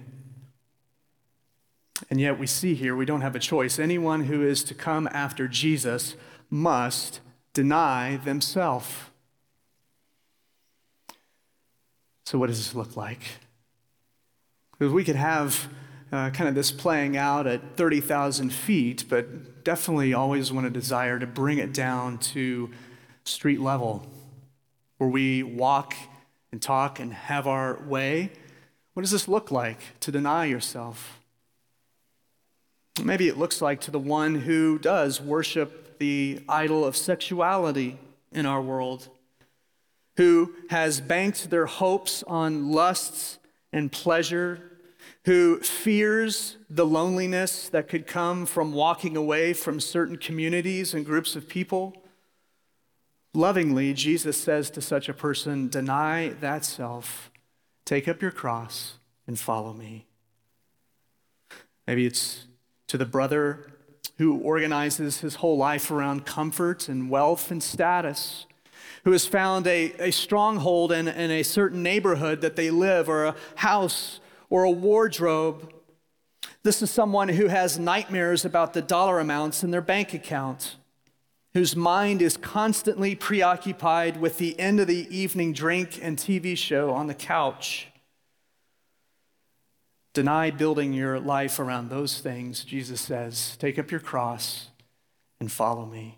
[2.10, 3.80] And yet we see here we don't have a choice.
[3.80, 6.16] Anyone who is to come after Jesus
[6.50, 7.20] must
[7.54, 8.88] deny themselves.
[12.26, 13.22] So, what does this look like?
[14.72, 15.68] Because we could have
[16.12, 21.20] uh, kind of this playing out at 30,000 feet, but definitely always want a desire
[21.20, 22.70] to bring it down to
[23.24, 24.08] street level,
[24.98, 25.96] where we walk
[26.52, 28.32] and talk and have our way.
[28.94, 31.19] What does this look like to deny yourself?
[33.04, 37.98] Maybe it looks like to the one who does worship the idol of sexuality
[38.32, 39.10] in our world,
[40.18, 43.40] who has banked their hopes on lusts
[43.72, 44.60] and pleasure,
[45.26, 51.36] who fears the loneliness that could come from walking away from certain communities and groups
[51.36, 52.04] of people.
[53.34, 57.30] Lovingly, Jesus says to such a person, Deny that self,
[57.86, 58.96] take up your cross,
[59.28, 60.08] and follow me.
[61.86, 62.46] Maybe it's
[62.90, 63.72] to the brother
[64.18, 68.46] who organizes his whole life around comfort and wealth and status,
[69.06, 73.26] who has found a, a stronghold in, in a certain neighborhood that they live, or
[73.26, 75.72] a house, or a wardrobe.
[76.64, 80.76] This is someone who has nightmares about the dollar amounts in their bank account,
[81.54, 86.92] whose mind is constantly preoccupied with the end of the evening drink and TV show
[86.92, 87.89] on the couch.
[90.14, 93.56] Deny building your life around those things, Jesus says.
[93.58, 94.70] Take up your cross
[95.40, 96.18] and follow me.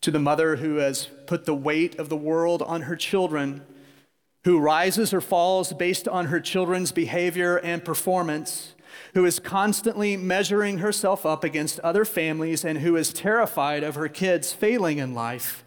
[0.00, 3.62] To the mother who has put the weight of the world on her children,
[4.44, 8.74] who rises or falls based on her children's behavior and performance,
[9.14, 14.08] who is constantly measuring herself up against other families, and who is terrified of her
[14.08, 15.64] kids failing in life,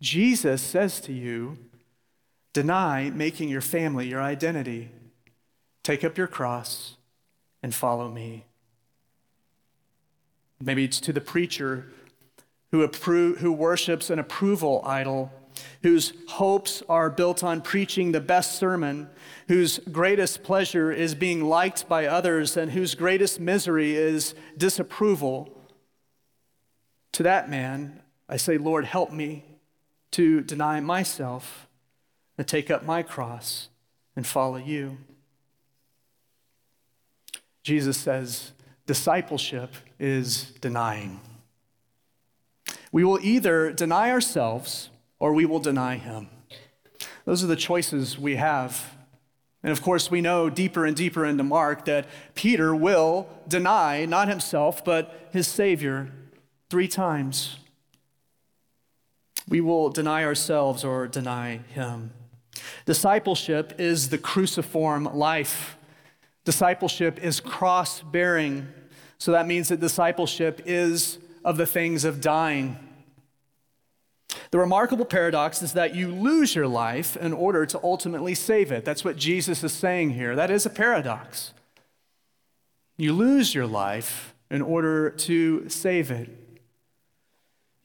[0.00, 1.56] Jesus says to you,
[2.52, 4.90] deny making your family your identity.
[5.86, 6.96] Take up your cross
[7.62, 8.44] and follow me.
[10.60, 11.86] Maybe it's to the preacher
[12.72, 15.30] who, appro- who worships an approval idol,
[15.84, 19.08] whose hopes are built on preaching the best sermon,
[19.46, 25.56] whose greatest pleasure is being liked by others, and whose greatest misery is disapproval.
[27.12, 29.44] To that man, I say, Lord, help me
[30.10, 31.68] to deny myself
[32.36, 33.68] and take up my cross
[34.16, 34.98] and follow you.
[37.66, 38.52] Jesus says
[38.86, 41.18] discipleship is denying.
[42.92, 46.28] We will either deny ourselves or we will deny him.
[47.24, 48.94] Those are the choices we have.
[49.64, 54.28] And of course, we know deeper and deeper into Mark that Peter will deny not
[54.28, 56.12] himself, but his Savior
[56.70, 57.58] three times.
[59.48, 62.12] We will deny ourselves or deny him.
[62.84, 65.76] Discipleship is the cruciform life
[66.46, 68.68] Discipleship is cross bearing.
[69.18, 72.78] So that means that discipleship is of the things of dying.
[74.52, 78.84] The remarkable paradox is that you lose your life in order to ultimately save it.
[78.84, 80.36] That's what Jesus is saying here.
[80.36, 81.52] That is a paradox.
[82.96, 86.45] You lose your life in order to save it.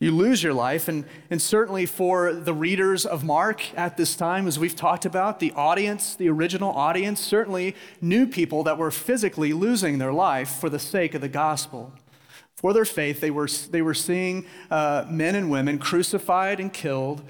[0.02, 0.88] You lose your life.
[0.88, 5.40] And, and certainly for the readers of Mark at this time, as we've talked about,
[5.40, 10.72] the audience, the original audience, certainly knew people that were physically losing their life for
[10.72, 11.94] the sake of the gospel.
[12.56, 17.22] For their faith, they were, they were seeing uh, men and women crucified and killed.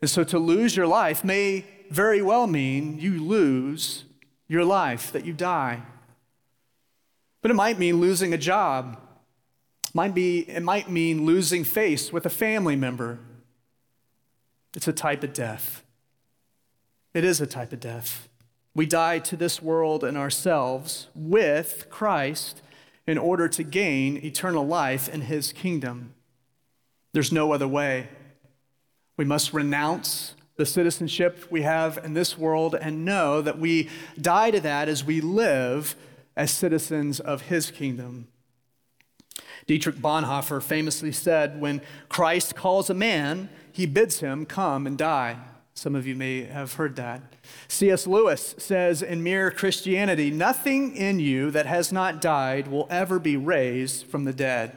[0.00, 4.04] And so to lose your life may very well mean you lose
[4.48, 5.82] your life, that you die.
[7.42, 8.98] But it might mean losing a job
[9.94, 13.18] might be, it might mean losing face with a family member.
[14.74, 15.82] It's a type of death.
[17.12, 18.28] It is a type of death.
[18.74, 22.62] We die to this world and ourselves with Christ
[23.06, 26.14] in order to gain eternal life in his kingdom.
[27.12, 28.08] There's no other way.
[29.16, 33.88] We must renounce the citizenship we have in this world and know that we
[34.20, 35.96] die to that as we live
[36.36, 38.28] as citizens of his kingdom.
[39.66, 45.38] Dietrich Bonhoeffer famously said, When Christ calls a man, he bids him come and die.
[45.74, 47.22] Some of you may have heard that.
[47.68, 48.06] C.S.
[48.06, 53.36] Lewis says in Mere Christianity, nothing in you that has not died will ever be
[53.36, 54.76] raised from the dead.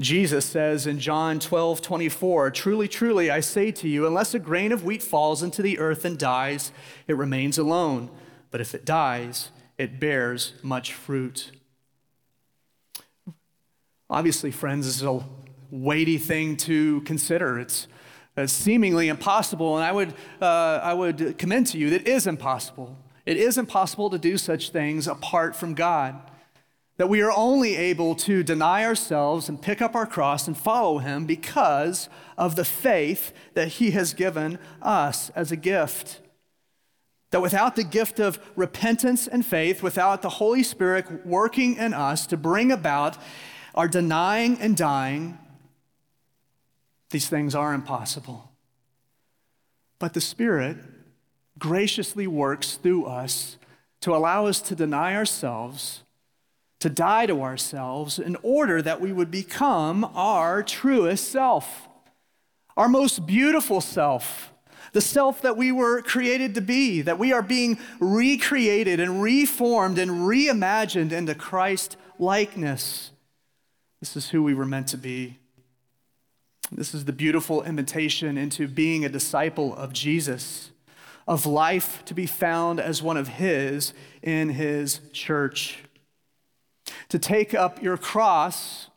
[0.00, 4.72] Jesus says in John 12, 24, Truly, truly, I say to you, unless a grain
[4.72, 6.72] of wheat falls into the earth and dies,
[7.06, 8.10] it remains alone.
[8.50, 11.52] But if it dies, it bears much fruit.
[14.12, 15.24] Obviously, friends, this is a
[15.70, 17.58] weighty thing to consider.
[17.58, 17.88] It's,
[18.36, 22.26] it's seemingly impossible, and I would, uh, I would commend to you that it is
[22.26, 22.98] impossible.
[23.24, 26.20] It is impossible to do such things apart from God.
[26.98, 30.98] That we are only able to deny ourselves and pick up our cross and follow
[30.98, 36.20] Him because of the faith that He has given us as a gift.
[37.30, 42.26] That without the gift of repentance and faith, without the Holy Spirit working in us
[42.26, 43.16] to bring about
[43.74, 45.38] our denying and dying,
[47.10, 48.50] these things are impossible.
[49.98, 50.78] But the Spirit
[51.58, 53.56] graciously works through us
[54.00, 56.02] to allow us to deny ourselves,
[56.80, 61.88] to die to ourselves, in order that we would become our truest self,
[62.76, 64.52] our most beautiful self,
[64.92, 69.98] the self that we were created to be, that we are being recreated and reformed
[69.98, 73.11] and reimagined into Christ likeness.
[74.02, 75.38] This is who we were meant to be.
[76.72, 80.72] This is the beautiful invitation into being a disciple of Jesus
[81.28, 85.84] of life to be found as one of His in His church.
[87.10, 88.88] To take up your cross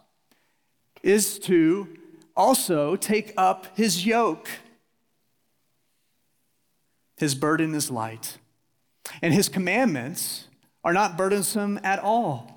[1.03, 1.87] is to
[2.35, 4.49] also take up His yoke.
[7.17, 8.39] His burden is light,
[9.21, 10.47] and His commandments
[10.83, 12.54] are not burdensome at all.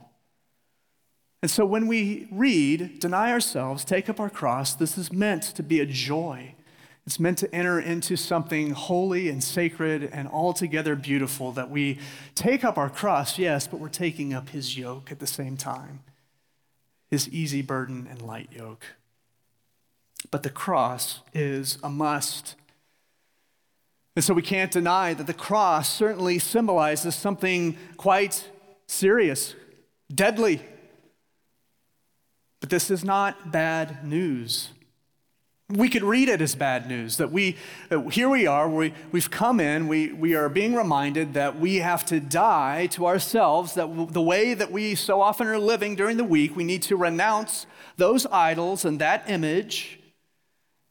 [1.40, 5.62] And so when we read, deny ourselves, take up our cross, this is meant to
[5.62, 6.54] be a joy
[7.08, 11.98] it's meant to enter into something holy and sacred and altogether beautiful that we
[12.34, 16.00] take up our cross, yes, but we're taking up his yoke at the same time,
[17.10, 18.84] his easy burden and light yoke.
[20.30, 22.56] But the cross is a must.
[24.14, 28.50] And so we can't deny that the cross certainly symbolizes something quite
[28.86, 29.54] serious,
[30.14, 30.60] deadly.
[32.60, 34.70] But this is not bad news.
[35.70, 37.56] We could read it as bad news that we
[37.90, 41.76] that here we are we, we've come in we, we are being reminded that we
[41.76, 45.94] have to die to ourselves that w- the way that we so often are living
[45.94, 47.66] during the week we need to renounce
[47.98, 50.00] those idols and that image.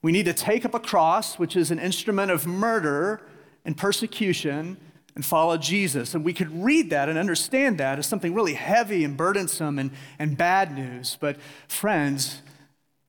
[0.03, 3.21] We need to take up a cross which is an instrument of murder
[3.65, 4.77] and persecution
[5.17, 9.03] and follow jesus and we could read that and understand that as something really heavy
[9.03, 9.89] and burdensome and,
[10.19, 11.35] and bad news but
[11.67, 12.43] friends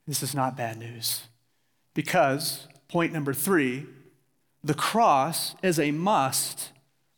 [0.07, 1.29] this is not bad news
[1.99, 3.85] because, point number three,
[4.63, 6.71] the cross is a must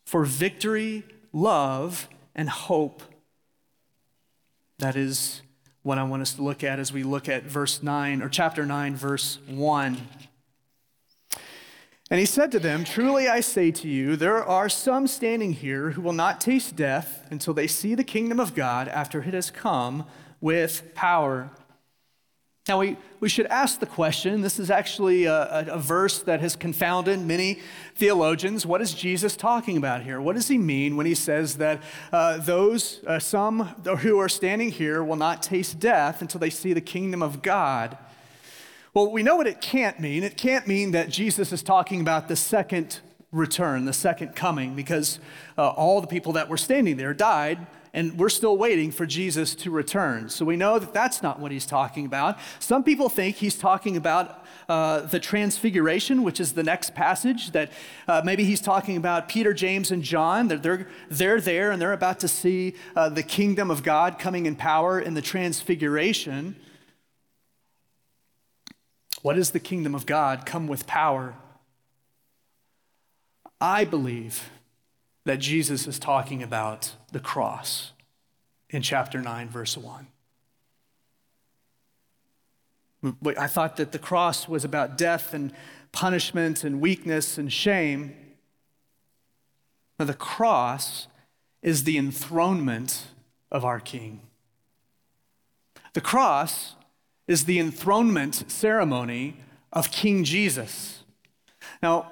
[0.05, 3.03] for victory, love, and hope.
[4.79, 5.43] That is
[5.83, 8.65] what I want us to look at as we look at verse 9, or chapter
[8.65, 9.97] 9, verse 1.
[12.11, 15.91] And he said to them, Truly I say to you, there are some standing here
[15.91, 19.49] who will not taste death until they see the kingdom of God after it has
[19.49, 20.03] come
[20.41, 21.49] with power.
[22.67, 26.57] Now, we, we should ask the question this is actually a, a, verse that has
[26.57, 27.59] confounded many
[27.95, 28.65] theologians.
[28.65, 30.19] What is Jesus talking about here?
[30.19, 31.81] What does he mean when he says that
[32.11, 33.63] uh, those, uh, some
[33.99, 37.97] who are standing here, will not taste death until they see the kingdom of God?
[38.93, 40.21] Well, we know what it can't mean.
[40.21, 42.99] It can't mean that Jesus is talking about the second
[43.31, 45.17] return, the second coming, because
[45.57, 49.55] uh, all the people that were standing there died and we're still waiting for Jesus
[49.55, 50.27] to return.
[50.27, 52.37] So we know that that's not what he's talking about.
[52.59, 57.71] Some people think he's talking about uh, the transfiguration, which is the next passage, that
[58.09, 60.49] uh, maybe he's talking about Peter, James, and John.
[60.49, 64.45] They're, they're, they're there and they're about to see uh, the kingdom of God coming
[64.45, 66.57] in power in the transfiguration.
[69.21, 71.35] What is the kingdom of God come with power?
[73.59, 74.49] I believe
[75.25, 77.91] that Jesus is talking about the cross
[78.69, 80.07] in chapter 9, verse 1.
[83.37, 85.51] I thought that the cross was about death and
[85.91, 88.15] punishment and weakness and shame.
[89.99, 91.07] Now, the cross
[91.61, 93.07] is the enthronement
[93.51, 94.21] of our King.
[95.93, 96.75] The cross
[97.27, 99.37] is the enthronement ceremony
[99.71, 101.03] of King Jesus.
[101.81, 102.11] Now,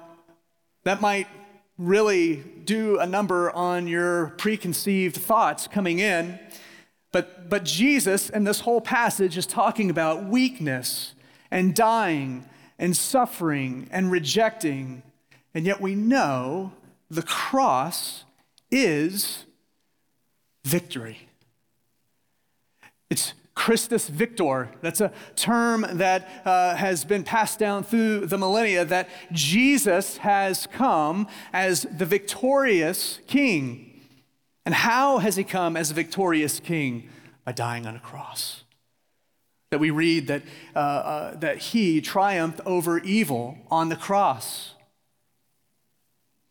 [0.83, 1.27] that might
[1.77, 6.39] really do a number on your preconceived thoughts coming in.
[7.11, 11.15] But, but Jesus in this whole passage is talking about weakness
[11.49, 12.45] and dying
[12.77, 15.03] and suffering and rejecting.
[15.53, 16.73] And yet we know
[17.09, 18.25] the cross
[18.69, 19.45] is
[20.63, 21.29] victory.
[23.09, 24.69] It's Christus Victor.
[24.79, 30.65] That's a term that uh, has been passed down through the millennia that Jesus has
[30.67, 34.01] come as the victorious king.
[34.65, 37.09] And how has he come as a victorious king?
[37.43, 38.63] By dying on a cross.
[39.71, 40.43] That we read that,
[40.73, 44.75] uh, uh, that he triumphed over evil on the cross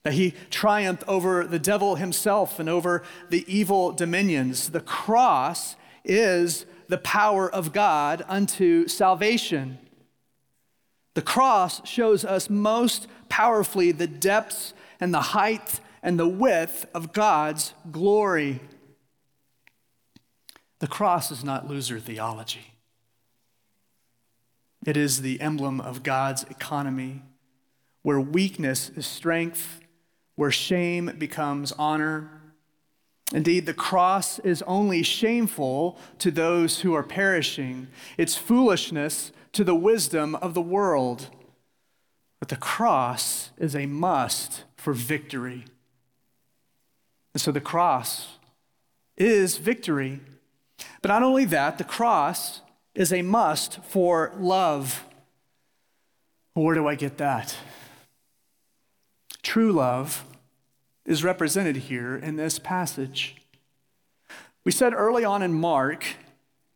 [0.05, 4.71] that he triumphed over the devil himself and over the evil dominions.
[4.71, 9.79] The cross is the power of God unto salvation.
[11.15, 17.13] The cross shows us most powerfully the depths and the height and the width of
[17.13, 18.61] God's glory.
[20.79, 22.75] The cross is not loser theology.
[24.87, 27.23] It is the emblem of God's economy,
[28.03, 29.81] where weakness is strength
[30.39, 32.31] where shame becomes honor.
[33.33, 39.75] Indeed, the cross is only shameful to those who are perishing, it's foolishness to the
[39.75, 41.29] wisdom of the world.
[42.39, 45.65] But the cross is a must for victory.
[47.35, 48.37] And so the cross
[49.17, 50.21] is victory.
[51.03, 52.63] But not only that, the cross
[52.95, 55.05] is a must for love.
[56.55, 57.57] Where do I get that?
[59.43, 60.25] True love
[61.09, 63.35] is represented here in this passage.
[64.63, 66.05] We said early on in Mark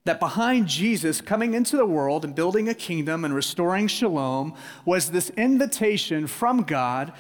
[0.04, 4.54] that behind Jesus coming into the world and building a kingdom and restoring shalom
[4.86, 7.12] was this invitation from God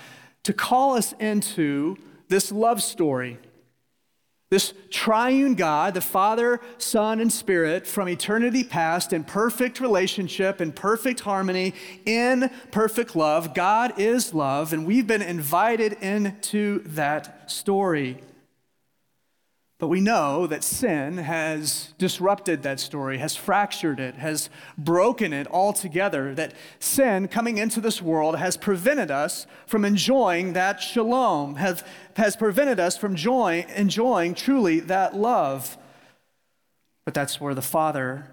[0.44, 1.98] to call us into
[2.28, 3.38] this love story
[4.52, 10.72] this triune God, the Father, Son, and Spirit, from eternity past, in perfect relationship, in
[10.72, 11.72] perfect harmony,
[12.04, 13.54] in perfect love.
[13.54, 18.18] God is love, and we've been invited into that story.
[19.82, 25.48] But we know that sin has disrupted that story, has fractured it, has broken it
[25.48, 26.36] altogether.
[26.36, 31.82] That sin coming into this world has prevented us from enjoying that shalom, has,
[32.16, 35.76] has prevented us from joy, enjoying truly that love.
[37.04, 38.30] But that's where the Father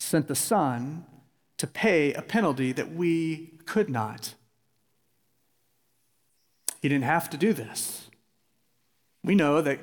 [0.00, 1.06] sent the Son
[1.58, 4.34] to pay a penalty that we could not.
[6.82, 8.10] He didn't have to do this.
[9.22, 9.78] We know that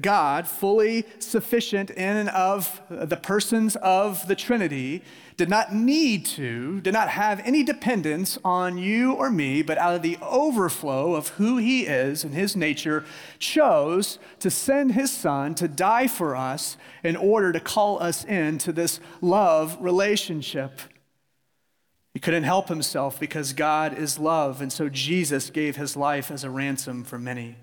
[0.00, 5.02] God, fully sufficient in and of the persons of the Trinity,
[5.36, 9.94] did not need to, did not have any dependence on you or me, but out
[9.94, 13.04] of the overflow of who he is and his nature,
[13.38, 18.72] chose to send his son to die for us in order to call us into
[18.72, 20.80] this love relationship.
[22.14, 26.42] He couldn't help himself because God is love, and so Jesus gave his life as
[26.42, 27.56] a ransom for many.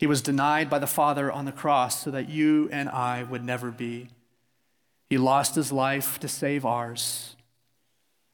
[0.00, 3.44] He was denied by the Father on the cross so that you and I would
[3.44, 4.08] never be.
[5.10, 7.36] He lost his life to save ours.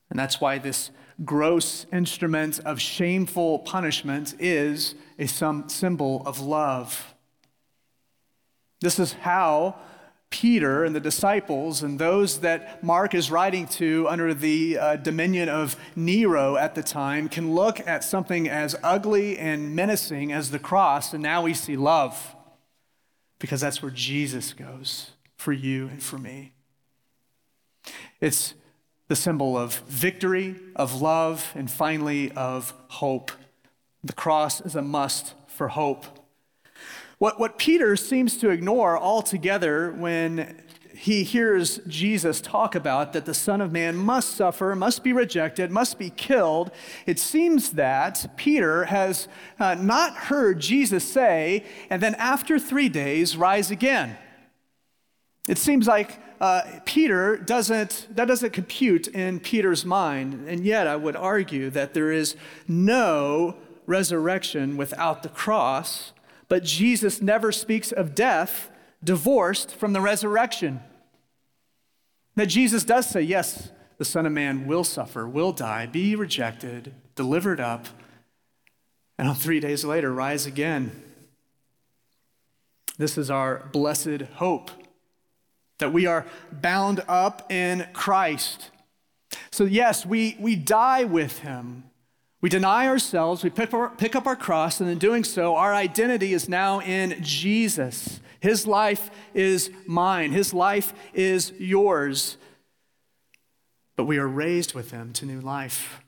[0.08, 0.90] And that's why this
[1.24, 7.16] gross instrument of shameful punishment is a symbol of love.
[8.80, 9.74] This is how
[10.40, 15.48] Peter and the disciples and those that Mark is writing to under the uh, dominion
[15.48, 20.58] of Nero at the time can look at something as ugly and menacing as the
[20.58, 22.36] cross, and now we see love
[23.38, 26.52] because that's where Jesus goes for you and for me.
[28.20, 28.52] It's
[29.08, 33.32] the symbol of victory, of love, and finally of hope.
[34.04, 36.04] The cross is a must for hope.
[37.18, 40.62] What, what Peter seems to ignore altogether when
[40.94, 45.70] he hears Jesus talk about that the Son of Man must suffer, must be rejected,
[45.70, 46.70] must be killed,
[47.06, 53.36] it seems that Peter has uh, not heard Jesus say, and then after three days,
[53.36, 54.18] rise again.
[55.48, 60.46] It seems like uh, Peter doesn't, that doesn't compute in Peter's mind.
[60.48, 62.36] And yet, I would argue that there is
[62.66, 63.56] no
[63.86, 66.12] resurrection without the cross
[66.48, 68.70] but Jesus never speaks of death
[69.02, 70.80] divorced from the resurrection.
[72.34, 76.94] That Jesus does say, yes, the Son of Man will suffer, will die, be rejected,
[77.14, 77.86] delivered up,
[79.18, 81.02] and on three days later rise again.
[82.98, 84.70] This is our blessed hope
[85.78, 88.70] that we are bound up in Christ.
[89.50, 91.84] So, yes, we, we die with him,
[92.40, 95.74] we deny ourselves, we pick, our, pick up our cross, and in doing so, our
[95.74, 98.20] identity is now in Jesus.
[98.40, 102.36] His life is mine, His life is yours.
[103.96, 106.02] But we are raised with Him to new life.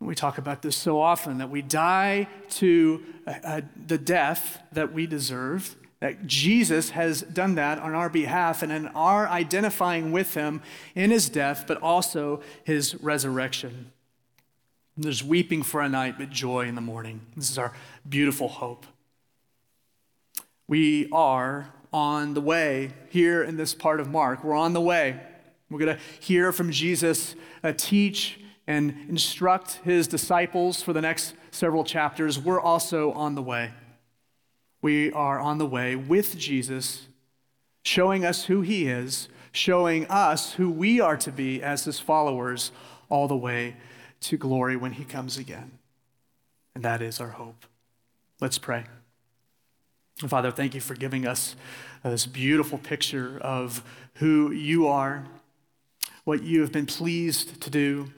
[0.00, 4.92] We talk about this so often that we die to uh, uh, the death that
[4.92, 10.34] we deserve, that Jesus has done that on our behalf and in our identifying with
[10.34, 10.60] him
[10.94, 13.92] in his death, but also his resurrection.
[14.96, 17.20] There's weeping for a night, but joy in the morning.
[17.34, 17.72] This is our
[18.08, 18.86] beautiful hope.
[20.68, 24.44] We are on the way here in this part of Mark.
[24.44, 25.20] We're on the way.
[25.68, 27.34] We're going to hear from Jesus
[27.64, 28.38] uh, teach
[28.68, 32.38] and instruct his disciples for the next several chapters.
[32.38, 33.72] We're also on the way.
[34.80, 37.08] We are on the way with Jesus,
[37.82, 42.70] showing us who he is, showing us who we are to be as his followers
[43.08, 43.74] all the way
[44.24, 45.78] to glory when he comes again.
[46.74, 47.66] And that is our hope.
[48.40, 48.84] Let's pray.
[50.26, 51.56] Father, thank you for giving us
[52.04, 53.82] uh, this beautiful picture of
[54.14, 55.24] who you are,
[56.24, 58.12] what you have been pleased to do,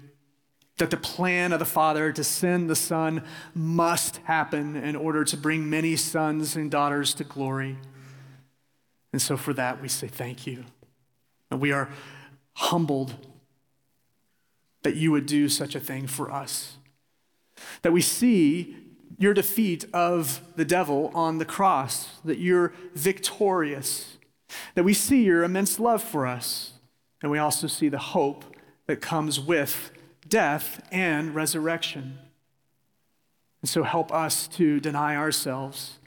[0.78, 3.22] that the plan of the Father to send the Son
[3.54, 7.78] must happen in order to bring many sons and daughters to glory.
[9.12, 10.64] And so for that, we say thank you.
[11.50, 11.88] And we are
[12.54, 13.14] humbled
[14.82, 16.76] that you would do such a thing for us.
[17.82, 18.76] That we see
[19.18, 24.18] your defeat of the devil on the cross, that you're victorious,
[24.74, 26.74] that we see your immense love for us,
[27.22, 28.44] and we also see the hope
[28.86, 29.90] that comes with
[30.28, 32.18] death and resurrection.
[33.62, 35.98] And so help us to deny ourselves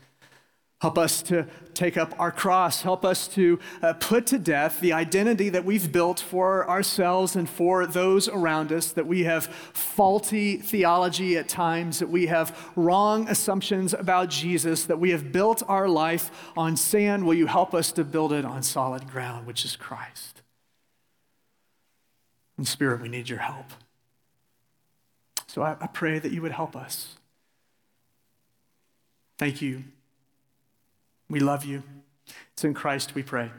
[0.81, 2.83] Help us to take up our cross.
[2.83, 7.49] Help us to uh, put to death the identity that we've built for ourselves and
[7.49, 13.27] for those around us, that we have faulty theology at times, that we have wrong
[13.27, 17.25] assumptions about Jesus, that we have built our life on sand.
[17.25, 20.41] Will you help us to build it on solid ground, which is Christ?
[22.57, 23.67] In Spirit, we need your help.
[25.47, 27.15] So I, I pray that you would help us.
[29.37, 29.83] Thank you.
[31.29, 31.83] We love you.
[32.53, 33.51] It's in Christ we pray.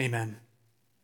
[0.00, 0.36] Amen.